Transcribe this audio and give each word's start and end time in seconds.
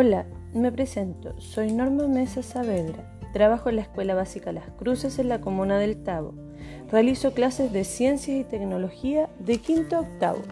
Hola, 0.00 0.26
me 0.54 0.70
presento. 0.70 1.34
Soy 1.40 1.72
Norma 1.72 2.06
Mesa 2.06 2.40
Saavedra. 2.40 3.02
Trabajo 3.32 3.68
en 3.68 3.74
la 3.74 3.82
Escuela 3.82 4.14
Básica 4.14 4.52
Las 4.52 4.70
Cruces 4.78 5.18
en 5.18 5.28
la 5.28 5.40
comuna 5.40 5.76
del 5.76 6.04
Tabo. 6.04 6.34
Realizo 6.88 7.34
clases 7.34 7.72
de 7.72 7.82
ciencias 7.82 8.36
y 8.36 8.44
tecnología 8.44 9.28
de 9.40 9.58
quinto 9.58 9.96
a 9.96 10.00
octavo. 10.02 10.42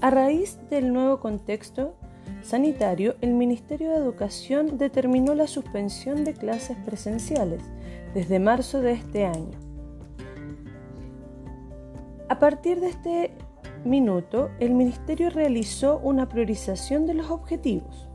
A 0.00 0.10
raíz 0.10 0.56
del 0.70 0.92
nuevo 0.92 1.18
contexto 1.18 1.96
sanitario, 2.42 3.16
el 3.22 3.34
Ministerio 3.34 3.90
de 3.90 3.96
Educación 3.96 4.78
determinó 4.78 5.34
la 5.34 5.48
suspensión 5.48 6.22
de 6.22 6.34
clases 6.34 6.76
presenciales 6.86 7.64
desde 8.14 8.38
marzo 8.38 8.80
de 8.80 8.92
este 8.92 9.26
año. 9.26 9.58
A 12.28 12.38
partir 12.38 12.78
de 12.78 12.90
este 12.90 13.32
minuto, 13.84 14.50
el 14.60 14.74
Ministerio 14.74 15.28
realizó 15.28 15.98
una 15.98 16.28
priorización 16.28 17.04
de 17.04 17.14
los 17.14 17.32
objetivos 17.32 18.08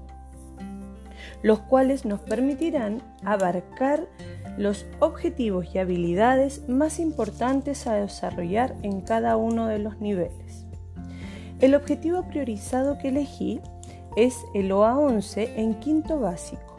los 1.43 1.59
cuales 1.59 2.05
nos 2.05 2.21
permitirán 2.21 3.03
abarcar 3.23 4.07
los 4.57 4.85
objetivos 4.99 5.67
y 5.73 5.77
habilidades 5.77 6.67
más 6.67 6.99
importantes 6.99 7.85
a 7.85 7.95
desarrollar 7.95 8.75
en 8.81 9.01
cada 9.01 9.37
uno 9.37 9.67
de 9.67 9.79
los 9.79 9.99
niveles. 9.99 10.65
El 11.59 11.75
objetivo 11.75 12.23
priorizado 12.23 12.97
que 12.97 13.09
elegí 13.09 13.61
es 14.15 14.37
el 14.53 14.71
OA11 14.71 15.49
en 15.55 15.75
quinto 15.75 16.19
básico, 16.19 16.77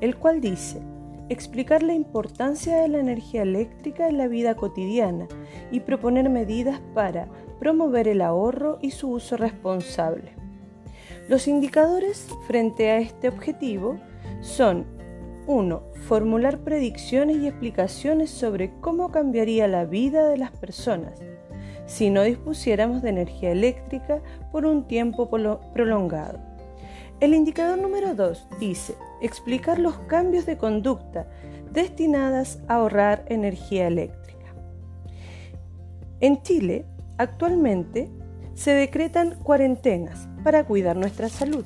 el 0.00 0.16
cual 0.16 0.40
dice 0.40 0.80
explicar 1.28 1.82
la 1.82 1.94
importancia 1.94 2.80
de 2.80 2.88
la 2.88 2.98
energía 2.98 3.42
eléctrica 3.42 4.08
en 4.08 4.18
la 4.18 4.28
vida 4.28 4.56
cotidiana 4.56 5.26
y 5.70 5.80
proponer 5.80 6.28
medidas 6.28 6.80
para 6.94 7.28
promover 7.58 8.08
el 8.08 8.20
ahorro 8.20 8.78
y 8.82 8.90
su 8.90 9.10
uso 9.10 9.36
responsable. 9.36 10.43
Los 11.28 11.48
indicadores 11.48 12.28
frente 12.46 12.90
a 12.90 12.98
este 12.98 13.28
objetivo 13.28 13.98
son 14.42 14.84
1. 15.46 15.82
Formular 16.06 16.58
predicciones 16.58 17.38
y 17.38 17.48
explicaciones 17.48 18.30
sobre 18.30 18.72
cómo 18.80 19.10
cambiaría 19.10 19.66
la 19.66 19.86
vida 19.86 20.28
de 20.28 20.36
las 20.36 20.50
personas 20.50 21.20
si 21.86 22.10
no 22.10 22.22
dispusiéramos 22.22 23.02
de 23.02 23.10
energía 23.10 23.52
eléctrica 23.52 24.20
por 24.52 24.66
un 24.66 24.86
tiempo 24.86 25.28
prolongado. 25.28 26.38
El 27.20 27.34
indicador 27.34 27.78
número 27.78 28.14
2 28.14 28.48
dice 28.58 28.94
explicar 29.20 29.78
los 29.78 29.96
cambios 29.98 30.46
de 30.46 30.58
conducta 30.58 31.26
destinadas 31.72 32.60
a 32.68 32.76
ahorrar 32.76 33.24
energía 33.28 33.86
eléctrica. 33.86 34.54
En 36.20 36.42
Chile, 36.42 36.84
actualmente, 37.18 38.10
se 38.54 38.72
decretan 38.72 39.36
cuarentenas 39.42 40.28
para 40.42 40.64
cuidar 40.64 40.96
nuestra 40.96 41.28
salud. 41.28 41.64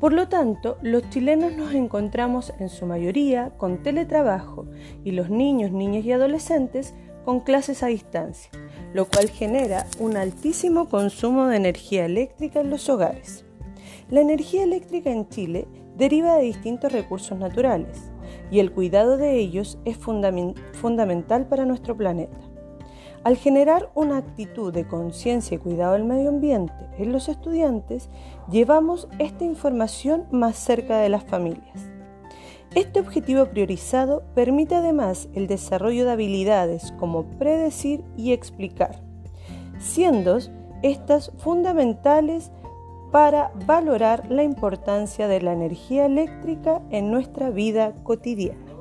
Por 0.00 0.12
lo 0.12 0.28
tanto, 0.28 0.78
los 0.82 1.08
chilenos 1.10 1.56
nos 1.56 1.74
encontramos 1.74 2.52
en 2.58 2.68
su 2.68 2.86
mayoría 2.86 3.50
con 3.56 3.84
teletrabajo 3.84 4.66
y 5.04 5.12
los 5.12 5.30
niños, 5.30 5.70
niñas 5.70 6.04
y 6.04 6.10
adolescentes 6.10 6.92
con 7.24 7.38
clases 7.38 7.84
a 7.84 7.86
distancia, 7.86 8.50
lo 8.92 9.06
cual 9.06 9.30
genera 9.30 9.86
un 10.00 10.16
altísimo 10.16 10.88
consumo 10.88 11.46
de 11.46 11.56
energía 11.56 12.04
eléctrica 12.04 12.60
en 12.60 12.70
los 12.70 12.88
hogares. 12.88 13.44
La 14.10 14.20
energía 14.20 14.64
eléctrica 14.64 15.10
en 15.10 15.28
Chile 15.28 15.68
deriva 15.96 16.36
de 16.36 16.42
distintos 16.42 16.90
recursos 16.90 17.38
naturales 17.38 18.10
y 18.50 18.58
el 18.58 18.72
cuidado 18.72 19.16
de 19.16 19.38
ellos 19.38 19.78
es 19.84 19.96
fundamental 19.96 21.46
para 21.46 21.64
nuestro 21.64 21.96
planeta. 21.96 22.51
Al 23.24 23.36
generar 23.36 23.88
una 23.94 24.16
actitud 24.16 24.72
de 24.72 24.84
conciencia 24.84 25.54
y 25.54 25.58
cuidado 25.58 25.92
del 25.92 26.02
medio 26.02 26.30
ambiente 26.30 26.74
en 26.98 27.12
los 27.12 27.28
estudiantes, 27.28 28.10
llevamos 28.50 29.06
esta 29.20 29.44
información 29.44 30.26
más 30.32 30.56
cerca 30.56 30.98
de 30.98 31.08
las 31.08 31.22
familias. 31.22 31.88
Este 32.74 32.98
objetivo 32.98 33.46
priorizado 33.46 34.24
permite 34.34 34.74
además 34.74 35.28
el 35.34 35.46
desarrollo 35.46 36.04
de 36.04 36.12
habilidades 36.12 36.92
como 36.98 37.24
predecir 37.38 38.02
y 38.16 38.32
explicar, 38.32 39.02
siendo 39.78 40.38
estas 40.82 41.30
fundamentales 41.38 42.50
para 43.12 43.52
valorar 43.66 44.28
la 44.30 44.42
importancia 44.42 45.28
de 45.28 45.42
la 45.42 45.52
energía 45.52 46.06
eléctrica 46.06 46.82
en 46.90 47.12
nuestra 47.12 47.50
vida 47.50 47.92
cotidiana. 48.02 48.71